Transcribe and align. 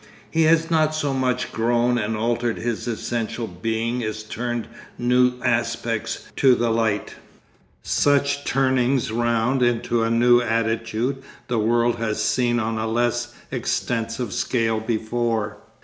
He 0.31 0.45
has 0.45 0.71
not 0.71 0.95
so 0.95 1.13
much 1.13 1.51
grown 1.51 1.99
and 1.99 2.17
altered 2.17 2.57
his 2.57 2.87
essential 2.87 3.45
being 3.45 4.03
as 4.03 4.23
turned 4.23 4.67
new 4.97 5.33
aspects 5.45 6.25
to 6.37 6.55
the 6.55 6.71
light. 6.71 7.13
Such 7.83 8.43
turnings 8.43 9.11
round 9.11 9.61
into 9.61 10.01
a 10.01 10.09
new 10.09 10.41
attitude 10.41 11.21
the 11.47 11.59
world 11.59 11.97
has 11.97 12.19
seen 12.19 12.59
on 12.59 12.79
a 12.79 12.87
less 12.87 13.35
extensive 13.51 14.33
scale 14.33 14.79
before. 14.79 15.57